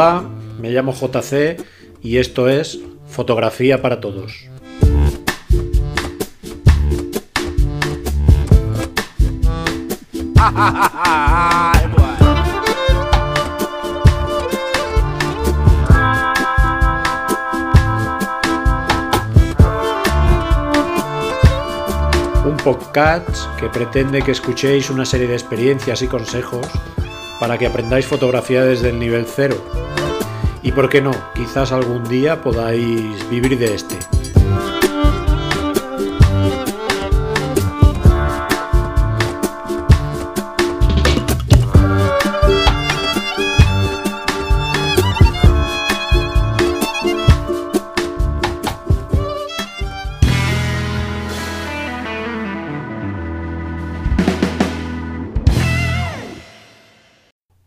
Hola, 0.00 0.22
me 0.60 0.70
llamo 0.70 0.92
JC 0.92 1.60
y 2.00 2.18
esto 2.18 2.48
es 2.48 2.78
Fotografía 3.08 3.82
para 3.82 4.00
Todos. 4.00 4.46
Un 22.44 22.56
podcast 22.62 23.28
que 23.58 23.68
pretende 23.68 24.22
que 24.22 24.30
escuchéis 24.30 24.90
una 24.90 25.04
serie 25.04 25.26
de 25.26 25.34
experiencias 25.34 26.02
y 26.02 26.06
consejos 26.06 26.68
para 27.38 27.58
que 27.58 27.66
aprendáis 27.66 28.06
fotografía 28.06 28.64
desde 28.64 28.90
el 28.90 28.98
nivel 28.98 29.26
cero. 29.26 29.56
Y 30.62 30.72
por 30.72 30.88
qué 30.88 31.00
no, 31.00 31.12
quizás 31.34 31.72
algún 31.72 32.04
día 32.04 32.42
podáis 32.42 33.28
vivir 33.30 33.58
de 33.58 33.74
este. 33.74 33.96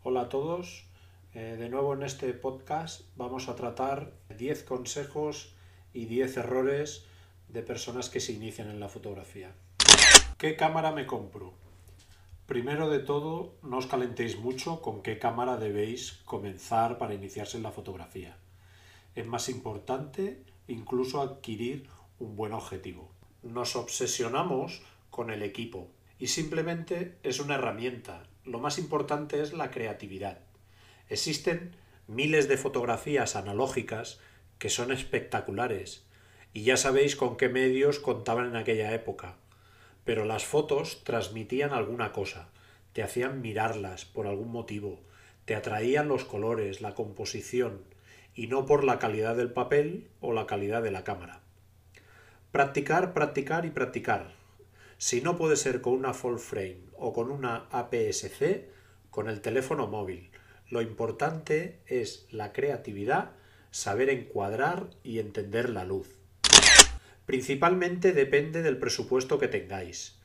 Hola 0.04 0.22
a 0.22 0.28
todos, 0.28 0.91
Eh, 1.34 1.56
de 1.58 1.70
nuevo 1.70 1.94
en 1.94 2.02
este 2.02 2.30
podcast 2.34 3.06
vamos 3.16 3.48
a 3.48 3.56
tratar 3.56 4.12
10 4.36 4.64
consejos 4.64 5.54
y 5.94 6.04
10 6.04 6.36
errores 6.36 7.06
de 7.48 7.62
personas 7.62 8.10
que 8.10 8.20
se 8.20 8.34
inician 8.34 8.68
en 8.68 8.80
la 8.80 8.90
fotografía. 8.90 9.54
¿Qué 10.36 10.56
cámara 10.56 10.92
me 10.92 11.06
compro? 11.06 11.54
Primero 12.44 12.90
de 12.90 12.98
todo, 12.98 13.54
no 13.62 13.78
os 13.78 13.86
calentéis 13.86 14.36
mucho 14.36 14.82
con 14.82 15.02
qué 15.02 15.18
cámara 15.18 15.56
debéis 15.56 16.20
comenzar 16.26 16.98
para 16.98 17.14
iniciarse 17.14 17.56
en 17.56 17.62
la 17.62 17.72
fotografía. 17.72 18.36
Es 19.14 19.26
más 19.26 19.48
importante 19.48 20.42
incluso 20.68 21.22
adquirir 21.22 21.88
un 22.18 22.36
buen 22.36 22.52
objetivo. 22.52 23.10
Nos 23.42 23.74
obsesionamos 23.74 24.82
con 25.08 25.30
el 25.30 25.42
equipo 25.42 25.88
y 26.18 26.26
simplemente 26.26 27.16
es 27.22 27.40
una 27.40 27.54
herramienta. 27.54 28.22
Lo 28.44 28.58
más 28.58 28.78
importante 28.78 29.40
es 29.40 29.54
la 29.54 29.70
creatividad. 29.70 30.51
Existen 31.12 31.72
miles 32.06 32.48
de 32.48 32.56
fotografías 32.56 33.36
analógicas 33.36 34.18
que 34.58 34.70
son 34.70 34.90
espectaculares 34.90 36.06
y 36.54 36.62
ya 36.62 36.78
sabéis 36.78 37.16
con 37.16 37.36
qué 37.36 37.50
medios 37.50 37.98
contaban 37.98 38.46
en 38.46 38.56
aquella 38.56 38.94
época. 38.94 39.36
Pero 40.06 40.24
las 40.24 40.46
fotos 40.46 41.04
transmitían 41.04 41.74
alguna 41.74 42.12
cosa, 42.12 42.48
te 42.94 43.02
hacían 43.02 43.42
mirarlas 43.42 44.06
por 44.06 44.26
algún 44.26 44.50
motivo, 44.50 45.02
te 45.44 45.54
atraían 45.54 46.08
los 46.08 46.24
colores, 46.24 46.80
la 46.80 46.94
composición, 46.94 47.82
y 48.34 48.46
no 48.46 48.64
por 48.64 48.82
la 48.82 48.98
calidad 48.98 49.36
del 49.36 49.52
papel 49.52 50.08
o 50.22 50.32
la 50.32 50.46
calidad 50.46 50.82
de 50.82 50.92
la 50.92 51.04
cámara. 51.04 51.42
Practicar, 52.52 53.12
practicar 53.12 53.66
y 53.66 53.70
practicar. 53.70 54.32
Si 54.96 55.20
no 55.20 55.36
puede 55.36 55.56
ser 55.56 55.82
con 55.82 55.92
una 55.92 56.14
full 56.14 56.38
frame 56.38 56.86
o 56.96 57.12
con 57.12 57.30
una 57.30 57.66
APS-C, 57.70 58.70
con 59.10 59.28
el 59.28 59.42
teléfono 59.42 59.88
móvil. 59.88 60.31
Lo 60.72 60.80
importante 60.80 61.82
es 61.86 62.26
la 62.30 62.54
creatividad, 62.54 63.32
saber 63.70 64.08
encuadrar 64.08 64.88
y 65.04 65.18
entender 65.18 65.68
la 65.68 65.84
luz. 65.84 66.16
Principalmente 67.26 68.14
depende 68.14 68.62
del 68.62 68.78
presupuesto 68.78 69.38
que 69.38 69.48
tengáis. 69.48 70.16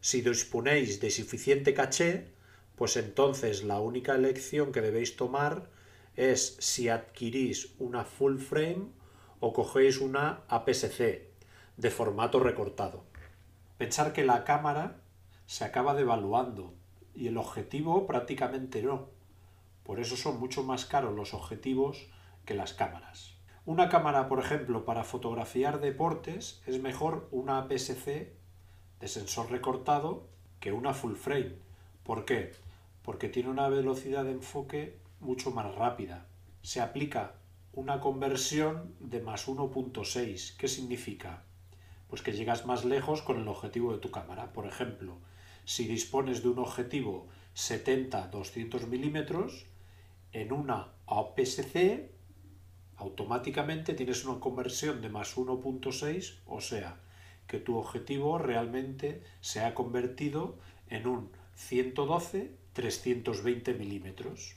Si 0.00 0.20
disponéis 0.20 1.00
de 1.00 1.08
suficiente 1.12 1.72
caché, 1.72 2.32
pues 2.74 2.96
entonces 2.96 3.62
la 3.62 3.78
única 3.78 4.16
elección 4.16 4.72
que 4.72 4.80
debéis 4.80 5.14
tomar 5.14 5.70
es 6.16 6.56
si 6.58 6.88
adquirís 6.88 7.76
una 7.78 8.04
full 8.04 8.38
frame 8.38 8.88
o 9.38 9.52
cogéis 9.52 10.00
una 10.00 10.40
APS-C 10.48 11.30
de 11.76 11.90
formato 11.92 12.40
recortado. 12.40 13.04
Pensar 13.78 14.12
que 14.12 14.24
la 14.24 14.42
cámara 14.42 15.00
se 15.46 15.62
acaba 15.62 15.94
devaluando 15.94 16.74
y 17.14 17.28
el 17.28 17.36
objetivo 17.36 18.04
prácticamente 18.08 18.82
no. 18.82 19.21
Por 19.84 20.00
eso 20.00 20.16
son 20.16 20.38
mucho 20.38 20.62
más 20.62 20.84
caros 20.86 21.14
los 21.14 21.34
objetivos 21.34 22.06
que 22.44 22.54
las 22.54 22.72
cámaras. 22.72 23.36
Una 23.64 23.88
cámara, 23.88 24.28
por 24.28 24.40
ejemplo, 24.40 24.84
para 24.84 25.04
fotografiar 25.04 25.80
deportes 25.80 26.62
es 26.66 26.80
mejor 26.80 27.28
una 27.30 27.58
APS-C 27.58 28.32
de 29.00 29.08
sensor 29.08 29.50
recortado 29.50 30.26
que 30.58 30.72
una 30.72 30.94
full 30.94 31.14
frame. 31.14 31.56
¿Por 32.02 32.24
qué? 32.24 32.52
Porque 33.02 33.28
tiene 33.28 33.50
una 33.50 33.68
velocidad 33.68 34.24
de 34.24 34.32
enfoque 34.32 34.98
mucho 35.20 35.50
más 35.50 35.74
rápida. 35.74 36.26
Se 36.62 36.80
aplica 36.80 37.34
una 37.72 38.00
conversión 38.00 38.94
de 39.00 39.20
más 39.20 39.48
1.6. 39.48 40.56
¿Qué 40.56 40.68
significa? 40.68 41.44
Pues 42.08 42.22
que 42.22 42.32
llegas 42.32 42.66
más 42.66 42.84
lejos 42.84 43.22
con 43.22 43.40
el 43.40 43.48
objetivo 43.48 43.92
de 43.92 43.98
tu 43.98 44.10
cámara. 44.10 44.52
Por 44.52 44.66
ejemplo, 44.66 45.18
si 45.64 45.86
dispones 45.86 46.42
de 46.42 46.48
un 46.48 46.58
objetivo 46.58 47.28
70-200 47.54 48.86
milímetros, 48.86 49.66
en 50.32 50.52
una 50.52 50.88
APS-C 51.06 52.10
automáticamente 52.96 53.94
tienes 53.94 54.24
una 54.24 54.40
conversión 54.40 55.00
de 55.02 55.08
más 55.08 55.36
1.6, 55.36 56.38
o 56.46 56.60
sea, 56.60 57.00
que 57.46 57.58
tu 57.58 57.76
objetivo 57.76 58.38
realmente 58.38 59.22
se 59.40 59.60
ha 59.60 59.74
convertido 59.74 60.58
en 60.88 61.06
un 61.06 61.30
112-320 61.56 63.76
milímetros. 63.76 64.56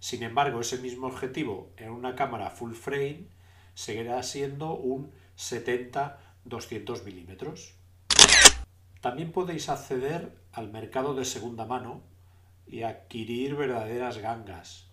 Sin 0.00 0.22
embargo, 0.22 0.60
ese 0.60 0.76
mismo 0.78 1.06
objetivo 1.06 1.70
en 1.76 1.90
una 1.90 2.14
cámara 2.14 2.50
full 2.50 2.74
frame 2.74 3.26
seguirá 3.74 4.22
siendo 4.22 4.74
un 4.74 5.10
70-200 5.38 7.04
milímetros. 7.04 7.74
También 9.00 9.32
podéis 9.32 9.68
acceder 9.68 10.36
al 10.52 10.70
mercado 10.70 11.14
de 11.14 11.24
segunda 11.24 11.66
mano 11.66 12.02
y 12.66 12.82
adquirir 12.82 13.54
verdaderas 13.54 14.18
gangas, 14.18 14.88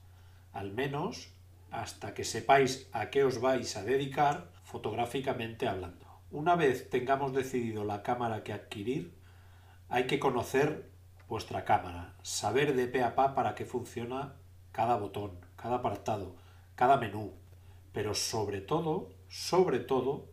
al 0.52 0.72
menos 0.72 1.34
hasta 1.72 2.14
que 2.14 2.24
sepáis 2.24 2.88
a 2.92 3.10
qué 3.10 3.24
os 3.24 3.42
vais 3.42 3.76
a 3.76 3.84
dedicar 3.84 4.52
fotográficamente 4.64 5.68
hablando. 5.68 6.06
Una 6.30 6.56
vez 6.56 6.90
tengamos 6.90 7.34
decidido 7.34 7.84
la 7.84 8.04
cámara 8.04 8.44
que 8.44 8.54
adquirir, 8.54 9.14
hay 9.90 10.06
que 10.06 10.20
conocer 10.20 10.90
vuestra 11.28 11.66
cámara, 11.66 12.16
saber 12.22 12.76
de 12.76 12.88
pe 12.88 13.04
a 13.04 13.16
pa 13.16 13.34
para 13.34 13.56
qué 13.56 13.66
funciona 13.66 14.34
cada 14.72 14.98
botón, 14.98 15.40
cada 15.56 15.78
apartado, 15.78 16.36
cada 16.76 16.98
menú, 16.98 17.34
pero 17.92 18.14
sobre 18.14 18.62
todo, 18.62 19.10
sobre 19.30 19.80
todo, 19.80 20.26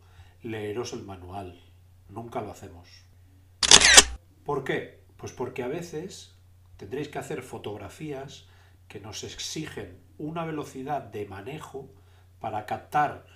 leeros 0.43 0.93
el 0.93 1.05
manual. 1.05 1.61
Nunca 2.09 2.41
lo 2.41 2.51
hacemos. 2.51 3.10
¿Por 4.51 4.65
qué? 4.65 5.05
Pues 5.17 5.31
porque 5.31 5.63
a 5.63 5.69
veces 5.69 6.35
tendréis 6.77 7.07
que 7.07 7.21
hacer 7.21 7.43
fotografías 7.43 8.49
que 8.89 8.99
nos 8.99 9.23
exigen 9.23 10.01
una 10.19 10.45
velocidad 10.45 11.03
de 11.03 11.25
manejo 11.25 11.89
para 12.41 12.67
captar 12.67 13.27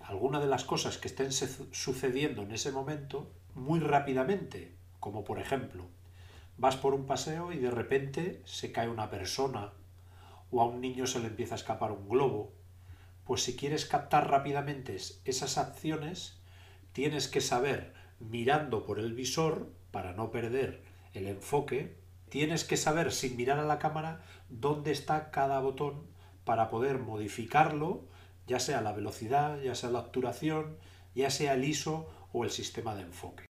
alguna 0.00 0.40
de 0.40 0.48
las 0.48 0.64
cosas 0.64 0.98
que 0.98 1.06
estén 1.06 1.30
sucediendo 1.30 2.42
en 2.42 2.50
ese 2.50 2.72
momento 2.72 3.30
muy 3.54 3.78
rápidamente, 3.78 4.74
como 4.98 5.22
por 5.22 5.38
ejemplo, 5.38 5.86
vas 6.58 6.74
por 6.74 6.92
un 6.92 7.06
paseo 7.06 7.52
y 7.52 7.58
de 7.58 7.70
repente 7.70 8.42
se 8.44 8.72
cae 8.72 8.88
una 8.88 9.10
persona 9.10 9.74
o 10.50 10.60
a 10.60 10.64
un 10.64 10.80
niño 10.80 11.06
se 11.06 11.20
le 11.20 11.28
empieza 11.28 11.54
a 11.54 11.58
escapar 11.58 11.92
un 11.92 12.08
globo, 12.08 12.52
pues 13.24 13.44
si 13.44 13.54
quieres 13.54 13.86
captar 13.86 14.28
rápidamente 14.28 14.96
esas 15.24 15.56
acciones, 15.56 16.40
tienes 16.92 17.28
que 17.28 17.40
saber, 17.40 17.94
mirando 18.18 18.84
por 18.84 18.98
el 18.98 19.14
visor, 19.14 19.68
para 19.94 20.12
no 20.12 20.32
perder 20.32 20.82
el 21.12 21.28
enfoque, 21.28 21.96
tienes 22.28 22.64
que 22.64 22.76
saber 22.76 23.12
sin 23.12 23.36
mirar 23.36 23.60
a 23.60 23.64
la 23.64 23.78
cámara 23.78 24.22
dónde 24.48 24.90
está 24.90 25.30
cada 25.30 25.60
botón 25.60 26.08
para 26.44 26.68
poder 26.68 26.98
modificarlo, 26.98 28.02
ya 28.48 28.58
sea 28.58 28.80
la 28.80 28.90
velocidad, 28.90 29.60
ya 29.60 29.76
sea 29.76 29.90
la 29.90 30.00
obturación, 30.00 30.78
ya 31.14 31.30
sea 31.30 31.54
el 31.54 31.64
ISO 31.64 32.10
o 32.32 32.42
el 32.42 32.50
sistema 32.50 32.96
de 32.96 33.02
enfoque. 33.02 33.44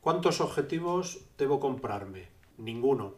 ¿Cuántos 0.00 0.40
objetivos 0.40 1.26
debo 1.36 1.58
comprarme? 1.58 2.28
Ninguno. 2.56 3.14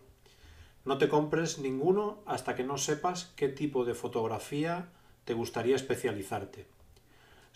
No 0.87 0.97
te 0.97 1.11
compres 1.11 1.59
ninguno 1.59 2.23
hasta 2.25 2.55
que 2.55 2.65
no 2.65 2.79
sepas 2.79 3.35
qué 3.37 3.51
tipo 3.51 3.85
de 3.85 3.93
fotografía 3.93 4.89
te 5.27 5.35
gustaría 5.35 5.77
especializarte. 5.77 6.75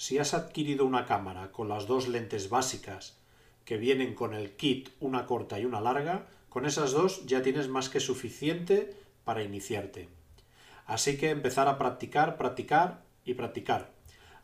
Si 0.00 0.16
has 0.16 0.32
adquirido 0.32 0.86
una 0.86 1.04
cámara 1.04 1.52
con 1.52 1.68
las 1.68 1.86
dos 1.86 2.08
lentes 2.08 2.48
básicas 2.48 3.18
que 3.66 3.76
vienen 3.76 4.14
con 4.14 4.32
el 4.32 4.56
kit 4.56 4.88
una 4.98 5.26
corta 5.26 5.60
y 5.60 5.66
una 5.66 5.82
larga, 5.82 6.26
Con 6.48 6.64
esas 6.64 6.92
dos 6.92 7.26
ya 7.26 7.42
tienes 7.42 7.68
más 7.68 7.90
que 7.90 8.00
suficiente 8.00 8.96
para 9.24 9.42
iniciarte. 9.42 10.08
Así 10.86 11.18
que 11.18 11.28
empezar 11.28 11.68
a 11.68 11.76
practicar, 11.76 12.38
practicar 12.38 13.02
y 13.26 13.34
practicar. 13.34 13.92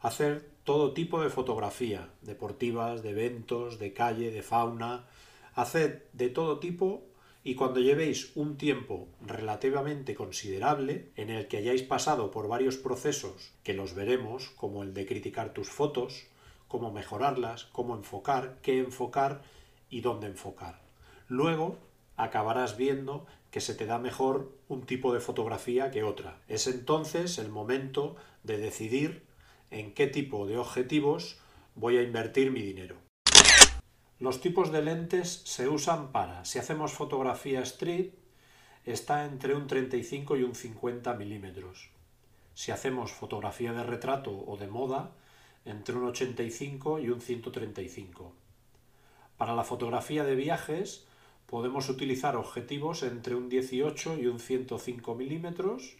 Hacer 0.00 0.46
todo 0.62 0.92
tipo 0.92 1.22
de 1.22 1.30
fotografía, 1.30 2.10
deportivas, 2.20 3.02
de 3.02 3.10
eventos, 3.12 3.78
de 3.78 3.94
calle, 3.94 4.30
de 4.30 4.42
fauna. 4.42 5.06
Haced 5.54 6.02
de 6.12 6.28
todo 6.28 6.58
tipo 6.58 7.02
y 7.46 7.54
cuando 7.54 7.78
llevéis 7.78 8.32
un 8.34 8.56
tiempo 8.56 9.06
relativamente 9.24 10.16
considerable 10.16 11.12
en 11.14 11.30
el 11.30 11.46
que 11.46 11.58
hayáis 11.58 11.84
pasado 11.84 12.32
por 12.32 12.48
varios 12.48 12.76
procesos 12.76 13.52
que 13.62 13.72
los 13.72 13.94
veremos, 13.94 14.50
como 14.56 14.82
el 14.82 14.92
de 14.94 15.06
criticar 15.06 15.54
tus 15.54 15.70
fotos, 15.70 16.26
cómo 16.66 16.90
mejorarlas, 16.90 17.66
cómo 17.66 17.94
enfocar, 17.94 18.58
qué 18.62 18.80
enfocar 18.80 19.42
y 19.88 20.00
dónde 20.00 20.26
enfocar. 20.26 20.80
Luego 21.28 21.78
acabarás 22.16 22.76
viendo 22.76 23.26
que 23.52 23.60
se 23.60 23.76
te 23.76 23.86
da 23.86 24.00
mejor 24.00 24.50
un 24.66 24.84
tipo 24.84 25.14
de 25.14 25.20
fotografía 25.20 25.92
que 25.92 26.02
otra. 26.02 26.40
Es 26.48 26.66
entonces 26.66 27.38
el 27.38 27.48
momento 27.48 28.16
de 28.42 28.58
decidir 28.58 29.22
en 29.70 29.94
qué 29.94 30.08
tipo 30.08 30.48
de 30.48 30.58
objetivos 30.58 31.38
voy 31.76 31.96
a 31.98 32.02
invertir 32.02 32.50
mi 32.50 32.62
dinero. 32.62 33.05
Los 34.18 34.40
tipos 34.40 34.72
de 34.72 34.80
lentes 34.80 35.42
se 35.44 35.68
usan 35.68 36.10
para, 36.10 36.46
si 36.46 36.58
hacemos 36.58 36.94
fotografía 36.94 37.60
street, 37.60 38.12
está 38.86 39.26
entre 39.26 39.54
un 39.54 39.66
35 39.66 40.38
y 40.38 40.42
un 40.42 40.54
50 40.54 41.12
milímetros. 41.14 41.90
Si 42.54 42.72
hacemos 42.72 43.12
fotografía 43.12 43.74
de 43.74 43.82
retrato 43.82 44.32
o 44.32 44.56
de 44.56 44.68
moda, 44.68 45.12
entre 45.66 45.96
un 45.96 46.04
85 46.04 47.00
y 47.00 47.10
un 47.10 47.20
135. 47.20 48.32
Para 49.36 49.54
la 49.54 49.64
fotografía 49.64 50.24
de 50.24 50.34
viajes 50.34 51.06
podemos 51.44 51.90
utilizar 51.90 52.36
objetivos 52.36 53.02
entre 53.02 53.34
un 53.34 53.50
18 53.50 54.16
y 54.16 54.28
un 54.28 54.40
105 54.40 55.14
milímetros 55.14 55.96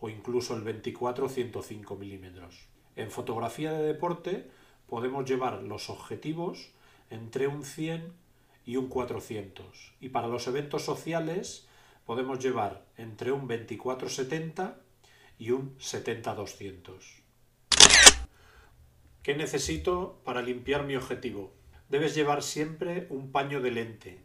o 0.00 0.08
incluso 0.08 0.56
el 0.56 0.62
24 0.62 1.28
105 1.28 1.94
milímetros. 1.94 2.66
En 2.96 3.12
fotografía 3.12 3.72
de 3.72 3.84
deporte 3.84 4.50
podemos 4.88 5.24
llevar 5.24 5.62
los 5.62 5.88
objetivos 5.88 6.72
entre 7.10 7.48
un 7.48 7.64
100 7.64 8.12
y 8.64 8.76
un 8.76 8.88
400. 8.88 9.94
Y 10.00 10.08
para 10.10 10.28
los 10.28 10.46
eventos 10.46 10.84
sociales 10.84 11.68
podemos 12.06 12.38
llevar 12.38 12.84
entre 12.96 13.32
un 13.32 13.48
24-70 13.48 14.74
y 15.38 15.50
un 15.50 15.76
70-200. 15.78 17.20
¿Qué 19.22 19.34
necesito 19.34 20.20
para 20.24 20.42
limpiar 20.42 20.84
mi 20.84 20.96
objetivo? 20.96 21.52
Debes 21.88 22.14
llevar 22.14 22.42
siempre 22.42 23.06
un 23.10 23.32
paño 23.32 23.60
de 23.60 23.70
lente. 23.70 24.24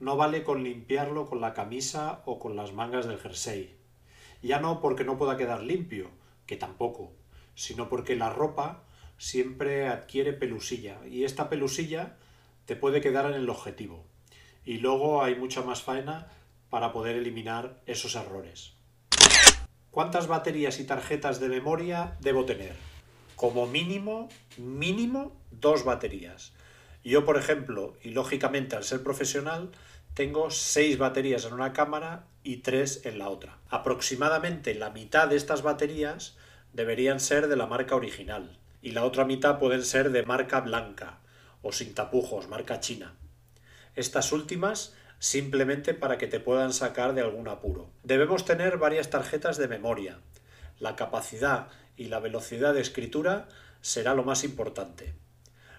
No 0.00 0.16
vale 0.16 0.42
con 0.42 0.64
limpiarlo 0.64 1.26
con 1.26 1.40
la 1.40 1.54
camisa 1.54 2.22
o 2.24 2.38
con 2.38 2.56
las 2.56 2.72
mangas 2.72 3.06
del 3.06 3.18
jersey. 3.18 3.76
Ya 4.42 4.60
no 4.60 4.80
porque 4.80 5.04
no 5.04 5.18
pueda 5.18 5.36
quedar 5.36 5.62
limpio, 5.62 6.10
que 6.46 6.56
tampoco, 6.56 7.12
sino 7.54 7.88
porque 7.88 8.16
la 8.16 8.30
ropa 8.30 8.83
siempre 9.18 9.88
adquiere 9.88 10.32
pelusilla 10.32 10.98
y 11.06 11.24
esta 11.24 11.48
pelusilla 11.48 12.16
te 12.66 12.76
puede 12.76 13.00
quedar 13.00 13.26
en 13.26 13.34
el 13.34 13.48
objetivo. 13.50 14.04
Y 14.64 14.78
luego 14.78 15.22
hay 15.22 15.34
mucha 15.34 15.62
más 15.62 15.82
faena 15.82 16.28
para 16.70 16.92
poder 16.92 17.16
eliminar 17.16 17.80
esos 17.86 18.14
errores. 18.16 18.74
¿Cuántas 19.90 20.26
baterías 20.26 20.80
y 20.80 20.84
tarjetas 20.84 21.38
de 21.38 21.48
memoria 21.48 22.16
debo 22.20 22.44
tener? 22.44 22.74
Como 23.36 23.66
mínimo, 23.66 24.28
mínimo 24.56 25.36
dos 25.50 25.84
baterías. 25.84 26.52
Yo, 27.04 27.24
por 27.24 27.36
ejemplo, 27.36 27.96
y 28.02 28.10
lógicamente 28.10 28.76
al 28.76 28.84
ser 28.84 29.02
profesional, 29.02 29.70
tengo 30.14 30.50
seis 30.50 30.96
baterías 30.96 31.44
en 31.44 31.52
una 31.52 31.72
cámara 31.72 32.26
y 32.42 32.58
tres 32.58 33.04
en 33.04 33.18
la 33.18 33.28
otra. 33.28 33.58
Aproximadamente 33.68 34.74
la 34.74 34.90
mitad 34.90 35.28
de 35.28 35.36
estas 35.36 35.62
baterías 35.62 36.36
deberían 36.72 37.20
ser 37.20 37.48
de 37.48 37.56
la 37.56 37.66
marca 37.66 37.94
original 37.94 38.58
y 38.84 38.90
la 38.90 39.04
otra 39.04 39.24
mitad 39.24 39.58
pueden 39.58 39.82
ser 39.82 40.10
de 40.10 40.24
marca 40.24 40.60
blanca 40.60 41.18
o 41.62 41.72
sin 41.72 41.94
tapujos, 41.94 42.48
marca 42.48 42.80
china. 42.80 43.14
Estas 43.94 44.30
últimas 44.30 44.94
simplemente 45.18 45.94
para 45.94 46.18
que 46.18 46.26
te 46.26 46.38
puedan 46.38 46.74
sacar 46.74 47.14
de 47.14 47.22
algún 47.22 47.48
apuro. 47.48 47.88
Debemos 48.02 48.44
tener 48.44 48.76
varias 48.76 49.08
tarjetas 49.08 49.56
de 49.56 49.68
memoria. 49.68 50.20
La 50.78 50.96
capacidad 50.96 51.68
y 51.96 52.08
la 52.08 52.20
velocidad 52.20 52.74
de 52.74 52.82
escritura 52.82 53.48
será 53.80 54.12
lo 54.12 54.22
más 54.22 54.44
importante. 54.44 55.14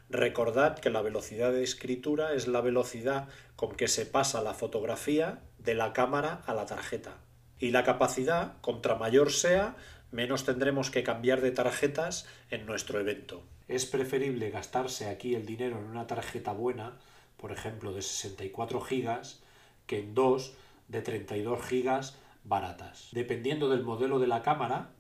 Recordad 0.10 0.80
que 0.80 0.90
la 0.90 1.04
velocidad 1.04 1.52
de 1.52 1.62
escritura 1.62 2.34
es 2.34 2.48
la 2.48 2.62
velocidad 2.62 3.28
con 3.56 3.76
que 3.76 3.88
se 3.88 4.08
pasa 4.08 4.42
la 4.42 4.56
fotografía 4.56 5.42
de 5.60 5.76
la 5.76 5.94
cámara 5.94 6.42
a 6.48 6.56
la 6.56 6.66
tarjeta. 6.66 7.18
Y 7.60 7.72
la 7.72 7.84
capacidad, 7.84 8.60
contra 8.62 8.96
mayor 8.96 9.32
sea, 9.32 9.76
menos 10.12 10.46
tendremos 10.46 10.92
que 10.92 11.04
cambiar 11.04 11.42
de 11.42 11.52
tarjetas 11.52 12.28
en 12.50 12.66
nuestro 12.66 13.00
evento. 13.00 13.44
Es 13.68 13.86
preferible 13.86 14.50
gastarse 14.50 15.08
aquí 15.08 15.36
el 15.36 15.46
dinero 15.46 15.80
en 15.80 15.86
una 15.86 16.08
tarjeta 16.08 16.54
buena, 16.54 16.98
por 17.38 17.52
ejemplo 17.52 17.94
de 17.94 18.02
64 18.02 18.82
gigas, 18.82 19.44
que 19.88 20.00
en 20.00 20.14
dos 20.14 20.54
de 20.88 21.02
32 21.02 21.62
gigas 21.66 22.18
baratas. 22.44 23.10
Dependiendo 23.12 23.70
del 23.70 23.84
modelo 23.84 24.20
de 24.20 24.28
la 24.28 24.44
cámara, 24.44 24.92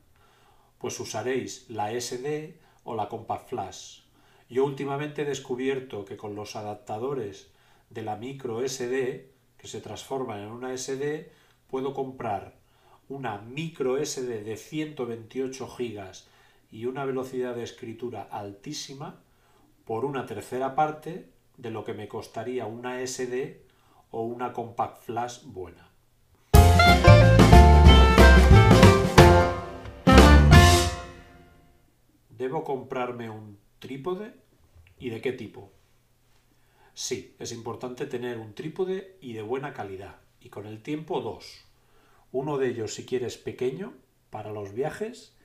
pues 0.79 0.99
usaréis 0.99 1.69
la 1.69 1.91
SD 1.91 2.59
o 2.83 2.95
la 2.95 3.07
Compact 3.07 3.49
Flash. 3.49 4.01
Yo 4.49 4.65
últimamente 4.65 5.23
he 5.23 5.25
descubierto 5.25 6.05
que 6.05 6.17
con 6.17 6.35
los 6.35 6.55
adaptadores 6.55 7.49
de 7.89 8.03
la 8.03 8.15
micro 8.15 8.67
SD, 8.67 9.31
que 9.57 9.67
se 9.67 9.81
transforman 9.81 10.41
en 10.41 10.49
una 10.49 10.75
SD, 10.75 11.31
puedo 11.69 11.93
comprar 11.93 12.55
una 13.07 13.37
micro 13.37 14.03
SD 14.03 14.43
de 14.43 14.57
128 14.57 15.67
gigas 15.67 16.27
y 16.71 16.85
una 16.85 17.05
velocidad 17.05 17.55
de 17.55 17.63
escritura 17.63 18.23
altísima 18.23 19.21
por 19.85 20.05
una 20.05 20.25
tercera 20.25 20.75
parte 20.75 21.29
de 21.57 21.69
lo 21.69 21.83
que 21.83 21.93
me 21.93 22.07
costaría 22.07 22.65
una 22.65 23.05
SD 23.05 23.61
o 24.11 24.23
una 24.23 24.53
compact 24.53 25.03
flash 25.03 25.43
buena. 25.45 25.89
¿Debo 32.29 32.63
comprarme 32.63 33.29
un 33.29 33.57
trípode? 33.79 34.33
¿Y 34.99 35.09
de 35.09 35.21
qué 35.21 35.31
tipo? 35.31 35.71
Sí, 36.93 37.35
es 37.39 37.51
importante 37.51 38.05
tener 38.05 38.37
un 38.37 38.53
trípode 38.53 39.17
y 39.21 39.33
de 39.33 39.41
buena 39.41 39.73
calidad, 39.73 40.17
y 40.39 40.49
con 40.49 40.65
el 40.65 40.81
tiempo 40.81 41.21
dos. 41.21 41.64
Uno 42.35 42.57
de 42.57 42.67
ellos, 42.67 42.93
si 42.93 43.05
quieres, 43.05 43.37
pequeño 43.37 43.93
para 44.29 44.51
los 44.51 44.73
viajes 44.73 45.37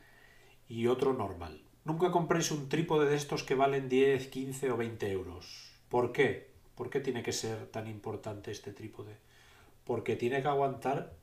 y 0.67 0.89
otro 0.89 1.13
normal. 1.13 1.63
Nunca 1.85 2.11
compréis 2.11 2.51
un 2.51 2.69
trípode 2.69 3.09
de 3.09 3.15
estos 3.15 3.45
que 3.45 3.55
valen 3.55 3.89
10, 3.89 4.27
15 4.27 4.73
o 4.73 4.77
20 4.77 5.13
euros. 5.13 5.71
¿Por 5.89 6.11
qué? 6.11 6.51
¿Por 6.75 6.91
qué 6.91 6.99
tiene 6.99 7.23
que 7.23 7.31
ser 7.31 7.69
tan 7.69 7.87
importante 7.87 8.51
este 8.51 8.73
trípode? 8.73 9.15
Porque 9.85 10.17
tiene 10.17 10.43
que 10.43 10.49
aguantar 10.49 11.15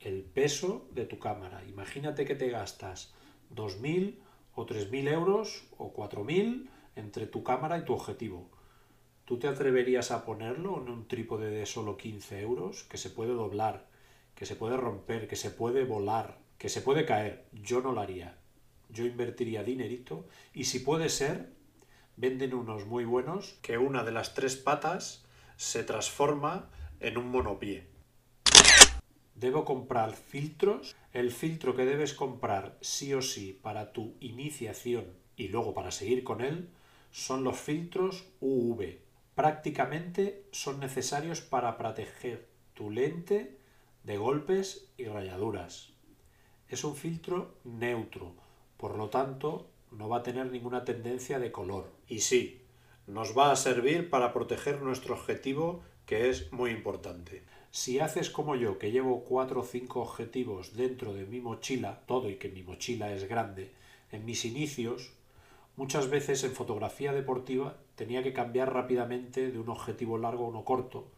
el 0.00 0.22
peso 0.22 0.88
de 0.92 1.04
tu 1.04 1.18
cámara. 1.18 1.62
Imagínate 1.68 2.24
que 2.24 2.34
te 2.34 2.48
gastas 2.48 3.12
2.000 3.54 4.16
o 4.54 4.64
3.000 4.64 5.12
euros 5.12 5.68
o 5.76 5.92
4.000 5.92 6.70
entre 6.96 7.26
tu 7.26 7.44
cámara 7.44 7.76
y 7.76 7.84
tu 7.84 7.92
objetivo. 7.92 8.48
¿Tú 9.26 9.38
te 9.38 9.46
atreverías 9.46 10.10
a 10.10 10.24
ponerlo 10.24 10.80
en 10.80 10.88
un 10.88 11.06
trípode 11.06 11.50
de 11.50 11.66
solo 11.66 11.98
15 11.98 12.40
euros 12.40 12.84
que 12.84 12.96
se 12.96 13.10
puede 13.10 13.34
doblar 13.34 13.91
que 14.34 14.46
se 14.46 14.56
puede 14.56 14.76
romper, 14.76 15.28
que 15.28 15.36
se 15.36 15.50
puede 15.50 15.84
volar, 15.84 16.38
que 16.58 16.68
se 16.68 16.80
puede 16.80 17.04
caer. 17.04 17.46
Yo 17.52 17.80
no 17.80 17.92
lo 17.92 18.00
haría. 18.00 18.38
Yo 18.88 19.04
invertiría 19.04 19.64
dinerito 19.64 20.26
y 20.52 20.64
si 20.64 20.80
puede 20.80 21.08
ser, 21.08 21.52
venden 22.16 22.54
unos 22.54 22.86
muy 22.86 23.04
buenos 23.04 23.58
que 23.62 23.78
una 23.78 24.04
de 24.04 24.12
las 24.12 24.34
tres 24.34 24.56
patas 24.56 25.24
se 25.56 25.84
transforma 25.84 26.70
en 27.00 27.18
un 27.18 27.28
monopié. 27.28 27.86
Debo 29.34 29.64
comprar 29.64 30.14
filtros. 30.14 30.94
El 31.12 31.30
filtro 31.30 31.74
que 31.74 31.84
debes 31.84 32.14
comprar 32.14 32.78
sí 32.80 33.12
o 33.14 33.22
sí 33.22 33.58
para 33.60 33.92
tu 33.92 34.14
iniciación 34.20 35.06
y 35.36 35.48
luego 35.48 35.74
para 35.74 35.90
seguir 35.90 36.22
con 36.22 36.40
él 36.40 36.68
son 37.10 37.44
los 37.44 37.58
filtros 37.58 38.26
UV. 38.40 38.98
Prácticamente 39.34 40.44
son 40.52 40.80
necesarios 40.80 41.40
para 41.40 41.76
proteger 41.76 42.48
tu 42.74 42.90
lente 42.90 43.58
de 44.04 44.16
golpes 44.16 44.88
y 44.96 45.04
rayaduras. 45.04 45.92
Es 46.68 46.84
un 46.84 46.96
filtro 46.96 47.54
neutro, 47.64 48.34
por 48.76 48.96
lo 48.96 49.10
tanto 49.10 49.68
no 49.90 50.08
va 50.08 50.18
a 50.18 50.22
tener 50.22 50.50
ninguna 50.50 50.84
tendencia 50.84 51.38
de 51.38 51.52
color. 51.52 51.90
Y 52.08 52.20
sí, 52.20 52.62
nos 53.06 53.36
va 53.36 53.52
a 53.52 53.56
servir 53.56 54.10
para 54.10 54.32
proteger 54.32 54.80
nuestro 54.80 55.14
objetivo 55.14 55.82
que 56.06 56.30
es 56.30 56.52
muy 56.52 56.70
importante. 56.70 57.42
Si 57.70 58.00
haces 58.00 58.28
como 58.28 58.54
yo, 58.56 58.78
que 58.78 58.90
llevo 58.90 59.24
cuatro 59.24 59.60
o 59.60 59.64
cinco 59.64 60.00
objetivos 60.02 60.76
dentro 60.76 61.14
de 61.14 61.24
mi 61.24 61.40
mochila, 61.40 62.02
todo 62.06 62.28
y 62.28 62.36
que 62.36 62.48
mi 62.48 62.62
mochila 62.62 63.12
es 63.12 63.28
grande, 63.28 63.72
en 64.10 64.24
mis 64.24 64.44
inicios, 64.44 65.12
muchas 65.76 66.10
veces 66.10 66.44
en 66.44 66.52
fotografía 66.52 67.12
deportiva 67.12 67.78
tenía 67.94 68.22
que 68.22 68.32
cambiar 68.32 68.74
rápidamente 68.74 69.50
de 69.50 69.58
un 69.58 69.68
objetivo 69.68 70.18
largo 70.18 70.46
a 70.46 70.48
uno 70.48 70.64
corto, 70.64 71.10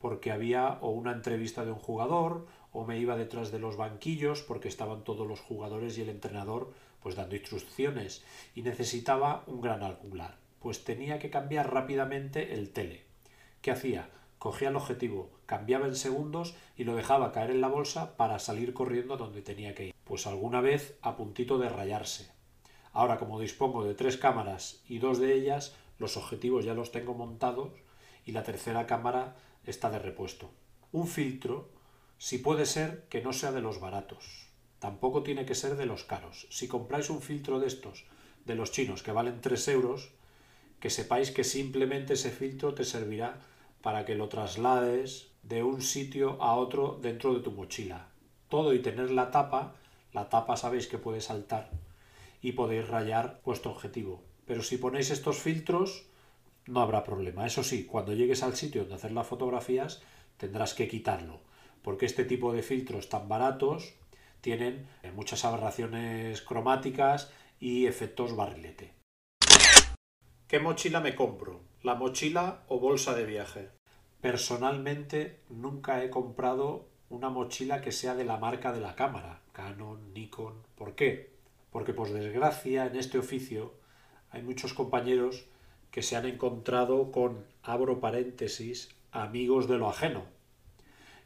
porque 0.00 0.30
había 0.30 0.78
o 0.80 0.90
una 0.90 1.12
entrevista 1.12 1.64
de 1.64 1.72
un 1.72 1.78
jugador 1.78 2.46
o 2.72 2.84
me 2.84 2.98
iba 2.98 3.16
detrás 3.16 3.50
de 3.50 3.58
los 3.58 3.76
banquillos 3.76 4.42
porque 4.42 4.68
estaban 4.68 5.04
todos 5.04 5.26
los 5.26 5.40
jugadores 5.40 5.98
y 5.98 6.02
el 6.02 6.08
entrenador 6.08 6.72
pues 7.00 7.16
dando 7.16 7.36
instrucciones 7.36 8.24
y 8.54 8.62
necesitaba 8.62 9.44
un 9.46 9.60
gran 9.60 9.82
angular. 9.82 10.36
Pues 10.60 10.84
tenía 10.84 11.18
que 11.18 11.30
cambiar 11.30 11.72
rápidamente 11.72 12.54
el 12.54 12.70
tele. 12.70 13.04
¿Qué 13.62 13.70
hacía? 13.70 14.10
Cogía 14.38 14.68
el 14.68 14.76
objetivo, 14.76 15.30
cambiaba 15.46 15.86
en 15.86 15.96
segundos 15.96 16.54
y 16.76 16.84
lo 16.84 16.94
dejaba 16.94 17.32
caer 17.32 17.50
en 17.50 17.60
la 17.60 17.68
bolsa 17.68 18.16
para 18.16 18.38
salir 18.38 18.72
corriendo 18.72 19.16
donde 19.16 19.42
tenía 19.42 19.74
que 19.74 19.86
ir. 19.86 19.94
Pues 20.04 20.26
alguna 20.26 20.60
vez 20.60 20.96
a 21.02 21.16
puntito 21.16 21.58
de 21.58 21.68
rayarse. 21.68 22.30
Ahora 22.92 23.18
como 23.18 23.40
dispongo 23.40 23.84
de 23.84 23.94
tres 23.94 24.16
cámaras 24.16 24.82
y 24.88 24.98
dos 24.98 25.18
de 25.18 25.34
ellas, 25.34 25.76
los 25.98 26.16
objetivos 26.16 26.64
ya 26.64 26.74
los 26.74 26.92
tengo 26.92 27.14
montados 27.14 27.70
y 28.24 28.32
la 28.32 28.42
tercera 28.42 28.86
cámara 28.86 29.36
está 29.70 29.90
de 29.90 29.98
repuesto. 29.98 30.50
Un 30.92 31.06
filtro, 31.06 31.68
si 32.18 32.38
puede 32.38 32.66
ser 32.66 33.04
que 33.08 33.20
no 33.20 33.32
sea 33.32 33.52
de 33.52 33.60
los 33.60 33.80
baratos, 33.80 34.48
tampoco 34.78 35.22
tiene 35.22 35.44
que 35.44 35.54
ser 35.54 35.76
de 35.76 35.86
los 35.86 36.04
caros. 36.04 36.46
Si 36.50 36.68
compráis 36.68 37.10
un 37.10 37.20
filtro 37.20 37.60
de 37.60 37.66
estos, 37.66 38.04
de 38.44 38.54
los 38.54 38.72
chinos, 38.72 39.02
que 39.02 39.12
valen 39.12 39.40
3 39.40 39.68
euros, 39.68 40.10
que 40.80 40.90
sepáis 40.90 41.30
que 41.30 41.44
simplemente 41.44 42.14
ese 42.14 42.30
filtro 42.30 42.74
te 42.74 42.84
servirá 42.84 43.40
para 43.82 44.04
que 44.04 44.14
lo 44.14 44.28
traslades 44.28 45.28
de 45.42 45.62
un 45.62 45.82
sitio 45.82 46.42
a 46.42 46.54
otro 46.54 46.98
dentro 47.00 47.34
de 47.34 47.40
tu 47.40 47.50
mochila. 47.52 48.08
Todo 48.48 48.72
y 48.72 48.80
tener 48.80 49.10
la 49.10 49.30
tapa, 49.30 49.74
la 50.12 50.28
tapa 50.28 50.56
sabéis 50.56 50.86
que 50.86 50.98
puede 50.98 51.20
saltar 51.20 51.70
y 52.40 52.52
podéis 52.52 52.88
rayar 52.88 53.40
vuestro 53.44 53.72
objetivo. 53.72 54.22
Pero 54.46 54.62
si 54.62 54.78
ponéis 54.78 55.10
estos 55.10 55.38
filtros, 55.38 56.06
no 56.68 56.80
habrá 56.80 57.02
problema. 57.02 57.46
Eso 57.46 57.64
sí, 57.64 57.84
cuando 57.84 58.12
llegues 58.12 58.42
al 58.42 58.54
sitio 58.54 58.82
donde 58.82 58.96
hacer 58.96 59.12
las 59.12 59.26
fotografías, 59.26 60.02
tendrás 60.36 60.74
que 60.74 60.86
quitarlo, 60.86 61.40
porque 61.82 62.06
este 62.06 62.24
tipo 62.24 62.52
de 62.52 62.62
filtros 62.62 63.08
tan 63.08 63.28
baratos 63.28 63.94
tienen 64.40 64.86
eh, 65.02 65.10
muchas 65.10 65.44
aberraciones 65.44 66.42
cromáticas 66.42 67.32
y 67.58 67.86
efectos 67.86 68.36
barrilete. 68.36 68.94
¿Qué 70.46 70.60
mochila 70.60 71.00
me 71.00 71.14
compro? 71.14 71.62
¿La 71.82 71.94
mochila 71.94 72.64
o 72.68 72.78
bolsa 72.78 73.14
de 73.14 73.24
viaje? 73.24 73.70
Personalmente 74.20 75.40
nunca 75.48 76.02
he 76.02 76.10
comprado 76.10 76.88
una 77.08 77.30
mochila 77.30 77.80
que 77.80 77.92
sea 77.92 78.14
de 78.14 78.24
la 78.24 78.36
marca 78.36 78.72
de 78.72 78.80
la 78.80 78.94
cámara, 78.94 79.40
Canon, 79.52 80.12
Nikon. 80.12 80.62
¿Por 80.76 80.94
qué? 80.94 81.32
Porque 81.70 81.94
por 81.94 82.10
desgracia 82.10 82.86
en 82.86 82.96
este 82.96 83.18
oficio 83.18 83.74
hay 84.30 84.42
muchos 84.42 84.74
compañeros 84.74 85.46
que 85.90 86.02
se 86.02 86.16
han 86.16 86.26
encontrado 86.26 87.10
con, 87.10 87.44
abro 87.62 88.00
paréntesis, 88.00 88.94
amigos 89.10 89.68
de 89.68 89.78
lo 89.78 89.88
ajeno. 89.88 90.24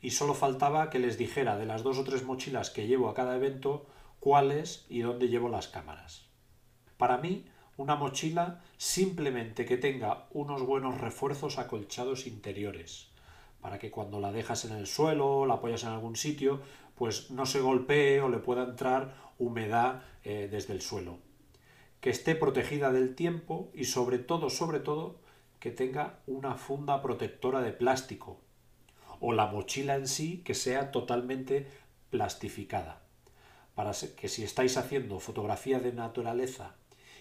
Y 0.00 0.10
solo 0.10 0.34
faltaba 0.34 0.90
que 0.90 0.98
les 0.98 1.18
dijera 1.18 1.56
de 1.56 1.66
las 1.66 1.82
dos 1.82 1.98
o 1.98 2.04
tres 2.04 2.24
mochilas 2.24 2.70
que 2.70 2.86
llevo 2.86 3.08
a 3.08 3.14
cada 3.14 3.36
evento 3.36 3.86
cuáles 4.20 4.86
y 4.88 5.00
dónde 5.00 5.28
llevo 5.28 5.48
las 5.48 5.68
cámaras. 5.68 6.26
Para 6.96 7.18
mí, 7.18 7.46
una 7.76 7.96
mochila 7.96 8.62
simplemente 8.76 9.64
que 9.64 9.76
tenga 9.76 10.26
unos 10.30 10.62
buenos 10.62 11.00
refuerzos 11.00 11.58
acolchados 11.58 12.26
interiores, 12.26 13.08
para 13.60 13.78
que 13.78 13.90
cuando 13.90 14.20
la 14.20 14.32
dejas 14.32 14.64
en 14.64 14.72
el 14.72 14.86
suelo 14.86 15.38
o 15.38 15.46
la 15.46 15.54
apoyas 15.54 15.84
en 15.84 15.90
algún 15.90 16.16
sitio, 16.16 16.60
pues 16.96 17.30
no 17.30 17.46
se 17.46 17.60
golpee 17.60 18.20
o 18.20 18.28
le 18.28 18.38
pueda 18.38 18.64
entrar 18.64 19.14
humedad 19.38 20.02
eh, 20.24 20.48
desde 20.50 20.72
el 20.74 20.82
suelo 20.82 21.18
que 22.02 22.10
esté 22.10 22.34
protegida 22.34 22.92
del 22.92 23.14
tiempo 23.14 23.70
y 23.72 23.84
sobre 23.84 24.18
todo, 24.18 24.50
sobre 24.50 24.80
todo, 24.80 25.20
que 25.60 25.70
tenga 25.70 26.18
una 26.26 26.56
funda 26.56 27.00
protectora 27.00 27.62
de 27.62 27.72
plástico 27.72 28.40
o 29.20 29.32
la 29.32 29.46
mochila 29.46 29.94
en 29.94 30.08
sí 30.08 30.42
que 30.44 30.54
sea 30.54 30.90
totalmente 30.90 31.68
plastificada 32.10 33.02
para 33.76 33.92
que 34.16 34.28
si 34.28 34.42
estáis 34.42 34.76
haciendo 34.76 35.20
fotografía 35.20 35.78
de 35.78 35.92
naturaleza 35.92 36.74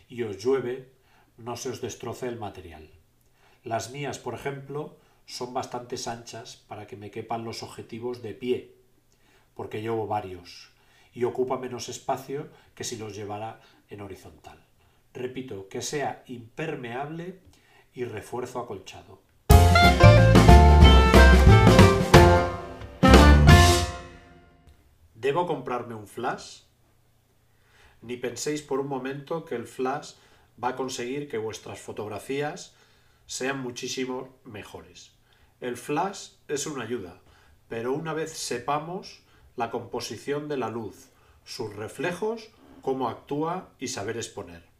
y 0.09 0.23
os 0.23 0.43
llueve, 0.43 0.89
no 1.37 1.55
se 1.57 1.69
os 1.69 1.79
destroce 1.79 2.27
el 2.27 2.39
material. 2.39 2.89
Las 3.63 3.91
mías, 3.91 4.17
por 4.17 4.33
ejemplo, 4.33 4.97
son 5.27 5.53
bastante 5.53 5.95
anchas 6.07 6.57
para 6.67 6.87
que 6.87 6.97
me 6.97 7.11
quepan 7.11 7.45
los 7.45 7.61
objetivos 7.61 8.23
de 8.23 8.33
pie, 8.33 8.75
porque 9.53 9.81
llevo 9.81 10.07
varios, 10.07 10.71
y 11.13 11.23
ocupa 11.23 11.59
menos 11.59 11.87
espacio 11.87 12.49
que 12.73 12.83
si 12.83 12.97
los 12.97 13.15
llevara 13.15 13.61
en 13.89 14.01
horizontal. 14.01 14.70
Repito, 15.13 15.67
que 15.67 15.81
sea 15.81 16.23
impermeable 16.27 17.39
y 17.93 18.05
refuerzo 18.05 18.59
acolchado. 18.59 19.21
¿Debo 25.15 25.45
comprarme 25.45 25.95
un 25.95 26.07
flash? 26.07 26.61
Ni 28.01 28.17
penséis 28.17 28.61
por 28.61 28.79
un 28.79 28.87
momento 28.87 29.45
que 29.45 29.55
el 29.55 29.67
flash 29.67 30.13
va 30.61 30.69
a 30.69 30.75
conseguir 30.75 31.29
que 31.29 31.37
vuestras 31.37 31.79
fotografías 31.79 32.73
sean 33.27 33.59
muchísimo 33.59 34.29
mejores. 34.45 35.11
El 35.59 35.77
flash 35.77 36.31
es 36.47 36.65
una 36.65 36.83
ayuda, 36.83 37.21
pero 37.69 37.93
una 37.93 38.13
vez 38.13 38.31
sepamos 38.31 39.21
la 39.55 39.69
composición 39.69 40.47
de 40.47 40.57
la 40.57 40.69
luz, 40.69 41.09
sus 41.45 41.75
reflejos, 41.75 42.49
cómo 42.81 43.07
actúa 43.07 43.69
y 43.77 43.89
saber 43.89 44.17
exponer. 44.17 44.70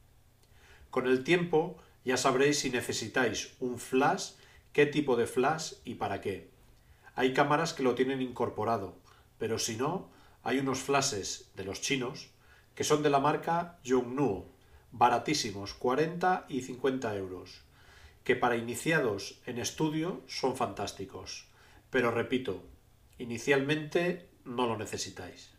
Con 0.92 1.08
el 1.08 1.24
tiempo 1.24 1.78
ya 2.04 2.18
sabréis 2.18 2.60
si 2.60 2.70
necesitáis 2.70 3.54
un 3.62 3.80
flash, 3.80 4.34
qué 4.74 4.86
tipo 4.86 5.16
de 5.16 5.26
flash 5.26 5.76
y 5.86 5.96
para 5.96 6.20
qué. 6.20 6.52
Hay 7.16 7.34
cámaras 7.34 7.74
que 7.74 7.84
lo 7.84 7.96
tienen 7.96 8.22
incorporado, 8.22 8.98
pero 9.38 9.58
si 9.58 9.78
no, 9.78 10.10
hay 10.44 10.60
unos 10.60 10.80
flashes 10.80 11.50
de 11.56 11.64
los 11.64 11.80
chinos 11.80 12.32
que 12.76 12.84
son 12.84 13.04
de 13.04 13.10
la 13.10 13.20
marca 13.20 13.80
Yongnuo, 13.84 14.52
baratísimos, 14.92 15.74
40 15.74 16.46
y 16.50 16.62
50 16.62 17.16
euros, 17.16 17.62
que 18.26 18.36
para 18.36 18.58
iniciados 18.58 19.40
en 19.46 19.60
estudio 19.60 20.22
son 20.28 20.58
fantásticos. 20.58 21.48
Pero 21.90 22.12
repito, 22.12 22.64
inicialmente 23.18 24.30
no 24.44 24.68
lo 24.68 24.78
necesitáis. 24.78 25.54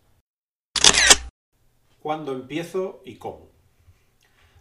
¿Cuándo 2.01 2.33
empiezo 2.33 3.01
y 3.05 3.17
cómo? 3.17 3.52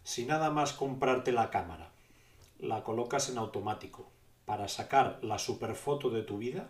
Si 0.04 0.26
nada 0.26 0.50
más 0.50 0.74
comprarte 0.74 1.32
la 1.32 1.50
cámara, 1.50 1.92
la 2.60 2.84
colocas 2.84 3.30
en 3.30 3.38
automático 3.38 4.10
para 4.46 4.68
sacar 4.68 5.20
la 5.22 5.40
superfoto 5.40 6.10
de 6.10 6.24
tu 6.24 6.38
vida, 6.38 6.70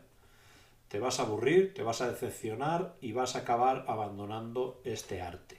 te 0.87 0.99
vas 0.99 1.19
a 1.19 1.23
aburrir, 1.23 1.73
te 1.73 1.83
vas 1.83 2.01
a 2.01 2.11
decepcionar 2.11 2.95
y 2.99 3.13
vas 3.13 3.35
a 3.35 3.39
acabar 3.39 3.85
abandonando 3.87 4.81
este 4.83 5.21
arte. 5.21 5.57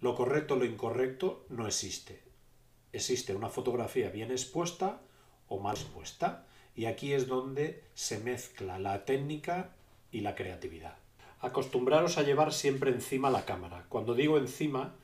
Lo 0.00 0.14
correcto 0.14 0.54
o 0.54 0.56
lo 0.58 0.64
incorrecto 0.64 1.46
no 1.48 1.66
existe. 1.66 2.22
Existe 2.92 3.34
una 3.34 3.48
fotografía 3.48 4.10
bien 4.10 4.30
expuesta 4.30 5.00
o 5.48 5.58
mal 5.58 5.76
expuesta 5.76 6.46
y 6.76 6.84
aquí 6.84 7.12
es 7.12 7.26
donde 7.26 7.84
se 7.94 8.18
mezcla 8.18 8.78
la 8.78 9.04
técnica 9.04 9.70
y 10.12 10.20
la 10.20 10.34
creatividad. 10.34 10.96
Acostumbraros 11.40 12.18
a 12.18 12.22
llevar 12.22 12.52
siempre 12.52 12.90
encima 12.90 13.30
la 13.30 13.44
cámara. 13.44 13.86
Cuando 13.88 14.14
digo 14.14 14.38
encima, 14.38 14.94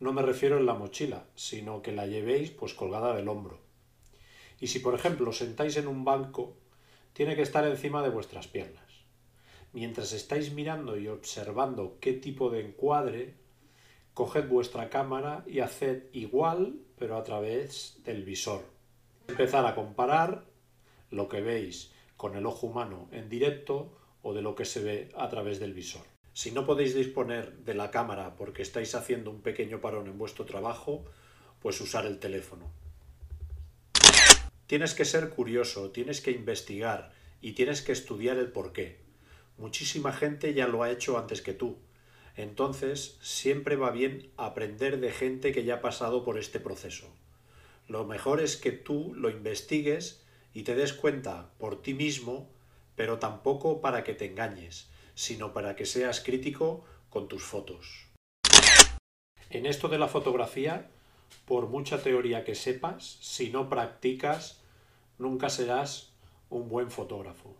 no 0.00 0.12
me 0.12 0.22
refiero 0.22 0.58
en 0.58 0.66
la 0.66 0.74
mochila, 0.74 1.26
sino 1.34 1.82
que 1.82 1.92
la 1.92 2.06
llevéis 2.06 2.50
pues 2.50 2.74
colgada 2.74 3.14
del 3.14 3.28
hombro. 3.28 3.60
Y 4.60 4.66
si 4.66 4.78
por 4.78 4.94
ejemplo 4.94 5.32
sentáis 5.32 5.76
en 5.76 5.88
un 5.88 6.04
banco, 6.04 6.56
tiene 7.12 7.36
que 7.36 7.42
estar 7.42 7.66
encima 7.66 8.02
de 8.02 8.10
vuestras 8.10 8.48
piernas. 8.48 8.84
Mientras 9.72 10.12
estáis 10.12 10.52
mirando 10.52 10.96
y 10.96 11.08
observando 11.08 11.98
qué 12.00 12.12
tipo 12.12 12.50
de 12.50 12.60
encuadre, 12.60 13.34
coged 14.14 14.48
vuestra 14.48 14.88
cámara 14.88 15.44
y 15.46 15.60
haced 15.60 16.04
igual, 16.12 16.76
pero 16.96 17.16
a 17.16 17.24
través 17.24 18.00
del 18.04 18.24
visor. 18.24 18.62
Empezar 19.26 19.66
a 19.66 19.74
comparar 19.74 20.44
lo 21.10 21.28
que 21.28 21.40
veis 21.40 21.92
con 22.16 22.36
el 22.36 22.46
ojo 22.46 22.68
humano 22.68 23.08
en 23.10 23.28
directo 23.28 23.96
o 24.22 24.32
de 24.32 24.42
lo 24.42 24.54
que 24.54 24.64
se 24.64 24.82
ve 24.82 25.08
a 25.16 25.28
través 25.28 25.58
del 25.58 25.74
visor. 25.74 26.13
Si 26.34 26.50
no 26.50 26.66
podéis 26.66 26.96
disponer 26.96 27.52
de 27.58 27.74
la 27.74 27.92
cámara 27.92 28.34
porque 28.34 28.62
estáis 28.62 28.96
haciendo 28.96 29.30
un 29.30 29.40
pequeño 29.40 29.80
parón 29.80 30.08
en 30.08 30.18
vuestro 30.18 30.44
trabajo, 30.44 31.04
pues 31.62 31.80
usar 31.80 32.06
el 32.06 32.18
teléfono. 32.18 32.70
Tienes 34.66 34.94
que 34.94 35.04
ser 35.04 35.30
curioso, 35.30 35.90
tienes 35.90 36.20
que 36.20 36.32
investigar 36.32 37.12
y 37.40 37.52
tienes 37.52 37.82
que 37.82 37.92
estudiar 37.92 38.36
el 38.36 38.50
porqué. 38.50 38.98
Muchísima 39.58 40.12
gente 40.12 40.54
ya 40.54 40.66
lo 40.66 40.82
ha 40.82 40.90
hecho 40.90 41.18
antes 41.18 41.40
que 41.40 41.54
tú. 41.54 41.76
Entonces, 42.36 43.16
siempre 43.22 43.76
va 43.76 43.92
bien 43.92 44.28
aprender 44.36 44.98
de 44.98 45.12
gente 45.12 45.52
que 45.52 45.62
ya 45.62 45.76
ha 45.76 45.80
pasado 45.80 46.24
por 46.24 46.36
este 46.36 46.58
proceso. 46.58 47.06
Lo 47.86 48.06
mejor 48.06 48.40
es 48.40 48.56
que 48.56 48.72
tú 48.72 49.14
lo 49.14 49.30
investigues 49.30 50.24
y 50.52 50.64
te 50.64 50.74
des 50.74 50.94
cuenta 50.94 51.50
por 51.58 51.80
ti 51.80 51.94
mismo, 51.94 52.50
pero 52.96 53.20
tampoco 53.20 53.80
para 53.80 54.02
que 54.02 54.14
te 54.14 54.26
engañes, 54.26 54.88
sino 55.14 55.52
para 55.52 55.76
que 55.76 55.86
seas 55.86 56.20
crítico 56.20 56.84
con 57.10 57.28
tus 57.28 57.42
fotos. 57.42 58.08
En 59.50 59.66
esto 59.66 59.88
de 59.88 59.98
la 59.98 60.08
fotografía, 60.08 60.90
por 61.44 61.68
mucha 61.68 62.02
teoría 62.02 62.44
que 62.44 62.54
sepas, 62.54 63.18
si 63.20 63.50
no 63.50 63.68
practicas, 63.68 64.62
nunca 65.18 65.48
serás 65.48 66.12
un 66.50 66.68
buen 66.68 66.90
fotógrafo. 66.90 67.56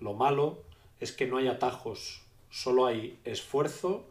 Lo 0.00 0.14
malo 0.14 0.64
es 0.98 1.12
que 1.12 1.26
no 1.26 1.36
hay 1.36 1.48
atajos, 1.48 2.22
solo 2.50 2.86
hay 2.86 3.18
esfuerzo 3.24 4.08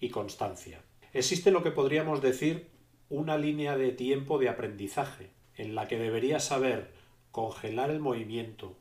y 0.00 0.10
constancia. 0.10 0.82
Existe 1.12 1.50
lo 1.50 1.62
que 1.62 1.70
podríamos 1.70 2.22
decir 2.22 2.68
una 3.08 3.36
línea 3.36 3.76
de 3.76 3.92
tiempo 3.92 4.38
de 4.38 4.48
aprendizaje, 4.48 5.30
en 5.56 5.74
la 5.74 5.86
que 5.88 5.98
deberías 5.98 6.44
saber 6.44 6.92
congelar 7.30 7.90
el 7.90 8.00
movimiento, 8.00 8.76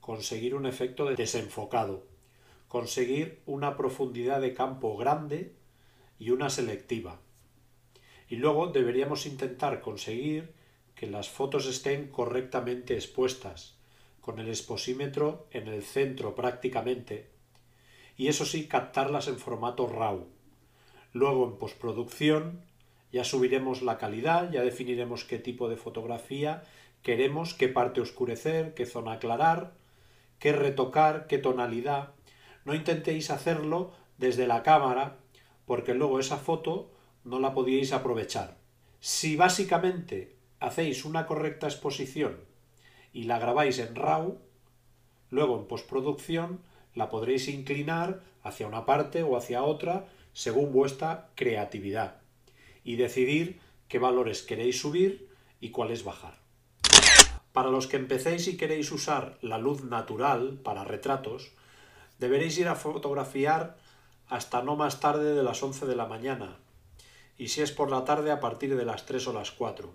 conseguir 0.00 0.54
un 0.54 0.66
efecto 0.66 1.04
de 1.06 1.16
desenfocado, 1.16 2.04
conseguir 2.68 3.40
una 3.46 3.76
profundidad 3.76 4.40
de 4.40 4.54
campo 4.54 4.96
grande 4.96 5.54
y 6.18 6.30
una 6.30 6.50
selectiva. 6.50 7.20
Y 8.28 8.36
luego 8.36 8.68
deberíamos 8.68 9.26
intentar 9.26 9.80
conseguir 9.80 10.52
que 10.94 11.06
las 11.06 11.28
fotos 11.28 11.66
estén 11.66 12.08
correctamente 12.08 12.94
expuestas, 12.94 13.76
con 14.20 14.38
el 14.40 14.48
exposímetro 14.48 15.46
en 15.50 15.68
el 15.68 15.82
centro 15.82 16.34
prácticamente, 16.34 17.30
y 18.16 18.28
eso 18.28 18.44
sí 18.44 18.66
captarlas 18.66 19.28
en 19.28 19.38
formato 19.38 19.86
RAW. 19.86 20.26
Luego 21.12 21.46
en 21.46 21.58
postproducción 21.58 22.62
ya 23.12 23.24
subiremos 23.24 23.82
la 23.82 23.98
calidad, 23.98 24.50
ya 24.50 24.62
definiremos 24.62 25.24
qué 25.24 25.38
tipo 25.38 25.68
de 25.68 25.76
fotografía 25.76 26.64
queremos, 27.02 27.54
qué 27.54 27.68
parte 27.68 28.00
oscurecer, 28.00 28.74
qué 28.74 28.84
zona 28.84 29.12
aclarar, 29.12 29.74
qué 30.40 30.52
retocar, 30.52 31.28
qué 31.28 31.38
tonalidad. 31.38 32.15
No 32.66 32.74
intentéis 32.74 33.30
hacerlo 33.30 33.92
desde 34.18 34.46
la 34.46 34.62
cámara 34.62 35.16
porque 35.66 35.94
luego 35.94 36.20
esa 36.20 36.36
foto 36.36 36.90
no 37.24 37.38
la 37.38 37.54
podíais 37.54 37.92
aprovechar. 37.92 38.58
Si 39.00 39.36
básicamente 39.36 40.36
hacéis 40.58 41.04
una 41.04 41.26
correcta 41.26 41.68
exposición 41.68 42.40
y 43.12 43.22
la 43.22 43.38
grabáis 43.38 43.78
en 43.78 43.94
RAW, 43.94 44.38
luego 45.30 45.58
en 45.58 45.66
postproducción 45.66 46.60
la 46.94 47.08
podréis 47.08 47.46
inclinar 47.48 48.22
hacia 48.42 48.66
una 48.66 48.84
parte 48.84 49.22
o 49.22 49.36
hacia 49.36 49.62
otra 49.62 50.08
según 50.32 50.72
vuestra 50.72 51.30
creatividad 51.36 52.16
y 52.82 52.96
decidir 52.96 53.60
qué 53.86 54.00
valores 54.00 54.42
queréis 54.42 54.80
subir 54.80 55.28
y 55.60 55.70
cuáles 55.70 56.02
bajar. 56.02 56.38
Para 57.52 57.70
los 57.70 57.86
que 57.86 57.96
empecéis 57.96 58.48
y 58.48 58.56
queréis 58.56 58.90
usar 58.90 59.38
la 59.40 59.58
luz 59.58 59.84
natural 59.84 60.58
para 60.62 60.84
retratos, 60.84 61.52
deberéis 62.18 62.58
ir 62.58 62.68
a 62.68 62.74
fotografiar 62.74 63.76
hasta 64.28 64.62
no 64.62 64.76
más 64.76 65.00
tarde 65.00 65.34
de 65.34 65.42
las 65.42 65.62
11 65.62 65.86
de 65.86 65.96
la 65.96 66.06
mañana 66.06 66.58
y 67.38 67.48
si 67.48 67.62
es 67.62 67.72
por 67.72 67.90
la 67.90 68.04
tarde 68.04 68.30
a 68.30 68.40
partir 68.40 68.76
de 68.76 68.84
las 68.84 69.06
3 69.06 69.28
o 69.28 69.32
las 69.32 69.50
4, 69.50 69.92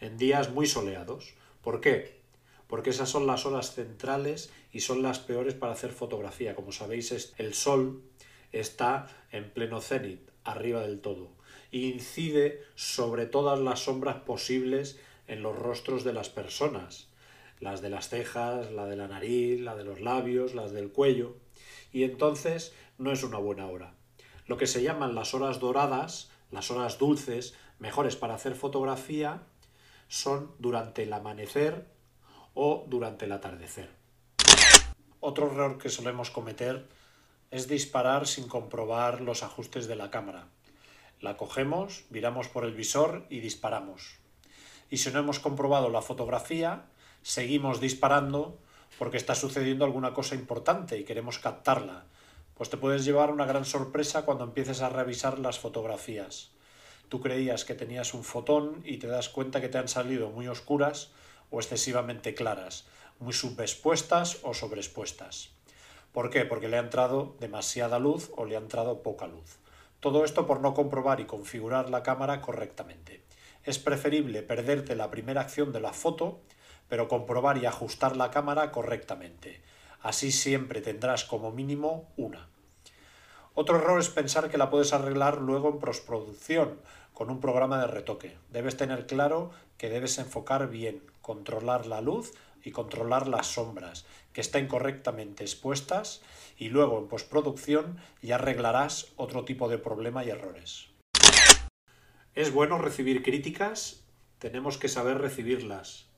en 0.00 0.18
días 0.18 0.50
muy 0.50 0.66
soleados. 0.66 1.34
¿Por 1.62 1.80
qué? 1.80 2.20
Porque 2.66 2.90
esas 2.90 3.08
son 3.08 3.26
las 3.26 3.46
horas 3.46 3.74
centrales 3.74 4.50
y 4.72 4.80
son 4.80 5.02
las 5.02 5.18
peores 5.18 5.54
para 5.54 5.72
hacer 5.72 5.92
fotografía. 5.92 6.54
Como 6.54 6.72
sabéis, 6.72 7.32
el 7.38 7.54
sol 7.54 8.02
está 8.52 9.06
en 9.32 9.50
pleno 9.50 9.80
cenit, 9.80 10.30
arriba 10.44 10.82
del 10.82 11.00
todo, 11.00 11.30
e 11.72 11.78
incide 11.78 12.62
sobre 12.74 13.26
todas 13.26 13.58
las 13.60 13.80
sombras 13.80 14.16
posibles 14.16 14.98
en 15.26 15.42
los 15.42 15.58
rostros 15.58 16.04
de 16.04 16.12
las 16.12 16.28
personas, 16.28 17.08
las 17.60 17.80
de 17.80 17.88
las 17.88 18.10
cejas, 18.10 18.70
la 18.72 18.84
de 18.86 18.96
la 18.96 19.08
nariz, 19.08 19.60
la 19.60 19.74
de 19.74 19.84
los 19.84 20.00
labios, 20.00 20.54
las 20.54 20.72
del 20.72 20.92
cuello, 20.92 21.36
y 21.94 22.04
entonces 22.04 22.74
no 22.98 23.10
es 23.10 23.22
una 23.22 23.38
buena 23.38 23.66
hora. 23.66 23.94
Lo 24.46 24.58
que 24.58 24.66
se 24.66 24.82
llaman 24.82 25.14
las 25.14 25.32
horas 25.32 25.60
doradas, 25.60 26.30
las 26.50 26.70
horas 26.70 26.98
dulces, 26.98 27.54
mejores 27.78 28.16
para 28.16 28.34
hacer 28.34 28.54
fotografía, 28.54 29.40
son 30.08 30.50
durante 30.58 31.04
el 31.04 31.12
amanecer 31.14 31.86
o 32.52 32.84
durante 32.86 33.24
el 33.24 33.32
atardecer. 33.32 33.88
Otro 35.20 35.46
error 35.46 35.78
que 35.78 35.88
solemos 35.88 36.30
cometer 36.30 36.86
es 37.50 37.66
disparar 37.68 38.26
sin 38.26 38.46
comprobar 38.46 39.22
los 39.22 39.42
ajustes 39.42 39.86
de 39.86 39.96
la 39.96 40.10
cámara. 40.10 40.48
La 41.22 41.38
cogemos, 41.38 42.04
viramos 42.10 42.48
por 42.48 42.66
el 42.66 42.74
visor 42.74 43.24
y 43.30 43.40
disparamos 43.40 44.18
y 44.94 44.98
si 44.98 45.10
no 45.10 45.18
hemos 45.18 45.40
comprobado 45.40 45.90
la 45.90 46.02
fotografía, 46.02 46.84
seguimos 47.22 47.80
disparando 47.80 48.58
porque 48.98 49.16
está 49.16 49.34
sucediendo 49.34 49.84
alguna 49.84 50.12
cosa 50.14 50.34
importante 50.34 50.98
y 50.98 51.04
queremos 51.04 51.38
captarla. 51.38 52.04
Pues 52.54 52.70
te 52.70 52.76
puedes 52.76 53.04
llevar 53.04 53.30
una 53.30 53.46
gran 53.46 53.64
sorpresa 53.64 54.24
cuando 54.24 54.44
empieces 54.44 54.80
a 54.80 54.88
revisar 54.88 55.38
las 55.38 55.58
fotografías. 55.58 56.50
Tú 57.08 57.20
creías 57.20 57.64
que 57.64 57.74
tenías 57.74 58.14
un 58.14 58.24
fotón 58.24 58.82
y 58.84 58.98
te 58.98 59.06
das 59.06 59.28
cuenta 59.28 59.60
que 59.60 59.68
te 59.68 59.78
han 59.78 59.88
salido 59.88 60.30
muy 60.30 60.48
oscuras 60.48 61.10
o 61.50 61.58
excesivamente 61.58 62.34
claras, 62.34 62.86
muy 63.18 63.32
subexpuestas 63.32 64.38
o 64.42 64.54
sobreexpuestas. 64.54 65.50
¿Por 66.12 66.30
qué? 66.30 66.44
Porque 66.44 66.68
le 66.68 66.76
ha 66.76 66.80
entrado 66.80 67.36
demasiada 67.40 67.98
luz 67.98 68.30
o 68.36 68.44
le 68.44 68.56
ha 68.56 68.60
entrado 68.60 69.02
poca 69.02 69.26
luz. 69.26 69.58
Todo 70.00 70.24
esto 70.24 70.46
por 70.46 70.60
no 70.60 70.74
comprobar 70.74 71.20
y 71.20 71.24
configurar 71.24 71.90
la 71.90 72.02
cámara 72.02 72.40
correctamente 72.40 73.24
es 73.64 73.78
preferible 73.78 74.42
perderte 74.42 74.94
la 74.94 75.10
primera 75.10 75.40
acción 75.40 75.72
de 75.72 75.80
la 75.80 75.92
foto, 75.92 76.40
pero 76.94 77.08
comprobar 77.08 77.58
y 77.58 77.66
ajustar 77.66 78.16
la 78.16 78.30
cámara 78.30 78.70
correctamente. 78.70 79.60
Así 80.00 80.30
siempre 80.30 80.80
tendrás 80.80 81.24
como 81.24 81.50
mínimo 81.50 82.08
una. 82.16 82.46
Otro 83.52 83.78
error 83.78 83.98
es 83.98 84.10
pensar 84.10 84.48
que 84.48 84.58
la 84.58 84.70
puedes 84.70 84.92
arreglar 84.92 85.40
luego 85.40 85.70
en 85.70 85.80
postproducción 85.80 86.78
con 87.12 87.30
un 87.30 87.40
programa 87.40 87.80
de 87.80 87.88
retoque. 87.88 88.36
Debes 88.52 88.76
tener 88.76 89.08
claro 89.08 89.50
que 89.76 89.90
debes 89.90 90.18
enfocar 90.18 90.70
bien, 90.70 91.02
controlar 91.20 91.86
la 91.86 92.00
luz 92.00 92.32
y 92.62 92.70
controlar 92.70 93.26
las 93.26 93.48
sombras, 93.48 94.06
que 94.32 94.42
estén 94.42 94.68
correctamente 94.68 95.42
expuestas 95.42 96.22
y 96.56 96.68
luego 96.68 97.00
en 97.00 97.08
postproducción 97.08 97.98
ya 98.22 98.36
arreglarás 98.36 99.08
otro 99.16 99.44
tipo 99.44 99.68
de 99.68 99.78
problema 99.78 100.24
y 100.24 100.30
errores. 100.30 100.90
Es 102.36 102.52
bueno 102.52 102.78
recibir 102.78 103.24
críticas, 103.24 104.04
tenemos 104.38 104.78
que 104.78 104.88
saber 104.88 105.18
recibirlas. 105.18 106.13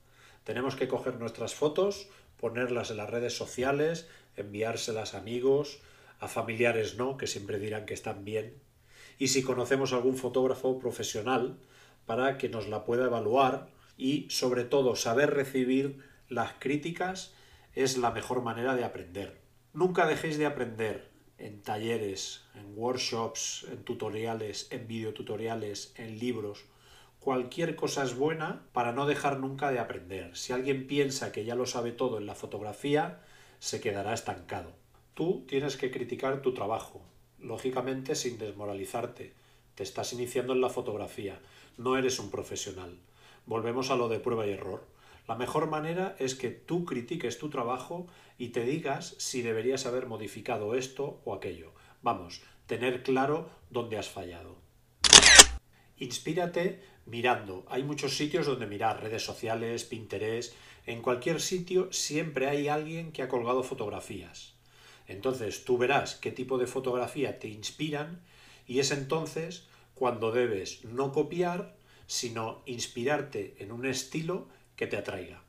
Tenemos 0.46 0.76
que 0.76 0.86
coger 0.86 1.16
nuestras 1.16 1.56
fotos, 1.56 2.08
ponerlas 2.38 2.92
en 2.92 2.98
las 2.98 3.10
redes 3.10 3.36
sociales, 3.36 4.06
enviárselas 4.36 5.14
a 5.14 5.18
amigos, 5.18 5.80
a 6.20 6.28
familiares 6.28 6.96
no, 6.96 7.16
que 7.16 7.26
siempre 7.26 7.58
dirán 7.58 7.84
que 7.84 7.94
están 7.94 8.24
bien. 8.24 8.54
Y 9.18 9.26
si 9.28 9.42
conocemos 9.42 9.92
algún 9.92 10.16
fotógrafo 10.16 10.78
profesional, 10.78 11.58
para 12.06 12.38
que 12.38 12.48
nos 12.48 12.68
la 12.68 12.84
pueda 12.84 13.06
evaluar 13.06 13.66
y 13.98 14.30
sobre 14.30 14.62
todo 14.62 14.94
saber 14.94 15.34
recibir 15.34 15.98
las 16.28 16.52
críticas 16.60 17.34
es 17.74 17.98
la 17.98 18.12
mejor 18.12 18.42
manera 18.42 18.76
de 18.76 18.84
aprender. 18.84 19.40
Nunca 19.72 20.06
dejéis 20.06 20.38
de 20.38 20.46
aprender, 20.46 21.10
en 21.38 21.60
talleres, 21.60 22.44
en 22.54 22.78
workshops, 22.78 23.66
en 23.68 23.82
tutoriales, 23.82 24.68
en 24.70 24.86
videotutoriales, 24.86 25.92
en 25.96 26.20
libros. 26.20 26.64
Cualquier 27.26 27.74
cosa 27.74 28.04
es 28.04 28.14
buena 28.14 28.62
para 28.72 28.92
no 28.92 29.04
dejar 29.04 29.40
nunca 29.40 29.72
de 29.72 29.80
aprender. 29.80 30.36
Si 30.36 30.52
alguien 30.52 30.86
piensa 30.86 31.32
que 31.32 31.44
ya 31.44 31.56
lo 31.56 31.66
sabe 31.66 31.90
todo 31.90 32.18
en 32.18 32.26
la 32.26 32.36
fotografía, 32.36 33.18
se 33.58 33.80
quedará 33.80 34.14
estancado. 34.14 34.70
Tú 35.14 35.44
tienes 35.48 35.76
que 35.76 35.90
criticar 35.90 36.40
tu 36.40 36.54
trabajo, 36.54 37.02
lógicamente 37.40 38.14
sin 38.14 38.38
desmoralizarte. 38.38 39.34
Te 39.74 39.82
estás 39.82 40.12
iniciando 40.12 40.52
en 40.52 40.60
la 40.60 40.68
fotografía, 40.68 41.40
no 41.76 41.96
eres 41.96 42.20
un 42.20 42.30
profesional. 42.30 42.96
Volvemos 43.44 43.90
a 43.90 43.96
lo 43.96 44.08
de 44.08 44.20
prueba 44.20 44.46
y 44.46 44.52
error. 44.52 44.86
La 45.26 45.34
mejor 45.34 45.68
manera 45.68 46.14
es 46.20 46.36
que 46.36 46.50
tú 46.50 46.84
critiques 46.84 47.38
tu 47.38 47.50
trabajo 47.50 48.06
y 48.38 48.50
te 48.50 48.62
digas 48.62 49.16
si 49.18 49.42
deberías 49.42 49.84
haber 49.84 50.06
modificado 50.06 50.76
esto 50.76 51.20
o 51.24 51.34
aquello. 51.34 51.72
Vamos, 52.02 52.42
tener 52.68 53.02
claro 53.02 53.50
dónde 53.68 53.98
has 53.98 54.08
fallado. 54.08 54.64
Inspírate 55.98 56.82
mirando. 57.06 57.64
Hay 57.68 57.82
muchos 57.82 58.16
sitios 58.16 58.46
donde 58.46 58.66
mirar, 58.66 59.02
redes 59.02 59.24
sociales, 59.24 59.84
Pinterest. 59.84 60.54
En 60.84 61.02
cualquier 61.02 61.40
sitio 61.40 61.92
siempre 61.92 62.48
hay 62.48 62.68
alguien 62.68 63.12
que 63.12 63.22
ha 63.22 63.28
colgado 63.28 63.62
fotografías. 63.62 64.54
Entonces 65.08 65.64
tú 65.64 65.78
verás 65.78 66.16
qué 66.16 66.32
tipo 66.32 66.58
de 66.58 66.66
fotografía 66.66 67.38
te 67.38 67.48
inspiran 67.48 68.20
y 68.66 68.80
es 68.80 68.90
entonces 68.90 69.66
cuando 69.94 70.32
debes 70.32 70.84
no 70.84 71.12
copiar, 71.12 71.76
sino 72.06 72.62
inspirarte 72.66 73.56
en 73.58 73.72
un 73.72 73.86
estilo 73.86 74.48
que 74.76 74.86
te 74.86 74.96
atraiga. 74.96 75.45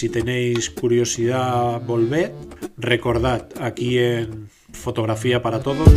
Si 0.00 0.08
tenéis 0.08 0.70
curiosidad, 0.70 1.78
volved. 1.82 2.32
Recordad 2.78 3.48
aquí 3.60 3.98
en 3.98 4.48
Fotografía 4.72 5.42
para 5.42 5.60
Todos 5.62 5.90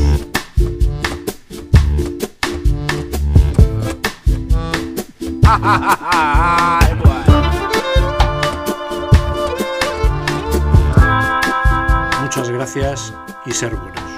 Muchas 12.22 12.50
gracias 12.50 13.14
y 13.46 13.52
ser 13.54 13.74
bueno. 13.74 14.13